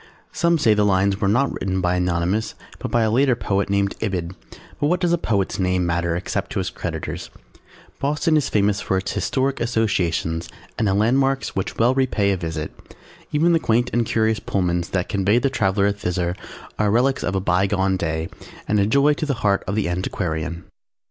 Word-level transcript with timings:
"_Some 0.35 0.57
say 0.57 0.73
the 0.73 0.83
lines 0.83 1.21
were 1.21 1.27
not 1.27 1.53
written 1.53 1.79
by 1.79 1.93
Anonymous 1.93 2.55
but 2.79 2.89
by 2.89 3.03
a 3.03 3.11
later 3.11 3.35
poet 3.35 3.69
named 3.69 3.93
Ibid, 3.99 4.33
but 4.79 4.87
what 4.87 4.99
does 4.99 5.13
a 5.13 5.17
poet's 5.19 5.59
name 5.59 5.85
matter 5.85 6.15
except 6.15 6.51
to 6.53 6.57
his 6.59 6.71
creditors? 6.71 7.29
Boston 7.99 8.35
is 8.35 8.49
famous 8.49 8.81
for 8.81 8.97
its 8.97 9.11
historic 9.11 9.59
associations 9.59 10.49
and 10.79 10.87
landmarks 10.97 11.55
which 11.55 11.77
well 11.77 11.93
repay 11.93 12.31
a 12.31 12.35
visit. 12.37 12.71
Even 13.31 13.53
the 13.53 13.59
quaint 13.59 13.91
and 13.93 14.03
curious 14.07 14.39
Pullmans 14.39 14.89
that 14.89 15.07
convey 15.07 15.37
the 15.37 15.51
traveller 15.51 15.91
thither 15.91 16.35
are 16.79 16.89
relics 16.89 17.21
of 17.23 17.35
a 17.35 17.39
bygone 17.39 17.95
day 17.95 18.27
and 18.67 18.79
a 18.79 18.87
joy 18.87 19.13
to 19.13 19.27
the 19.27 19.35
heart 19.45 19.63
of 19.67 19.75
the 19.75 19.87
antiquarian. 19.87 20.63